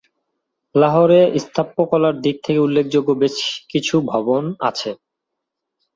লাহোরে 0.75 1.21
স্থাপত্যকলার 1.43 2.15
দিক 2.21 2.35
থেকে 2.43 2.59
উল্লেখযোগ্য 2.59 3.09
বেশ 3.21 3.35
কিছু 3.69 3.95
ভবন 4.11 4.43
আছে। 4.69 4.91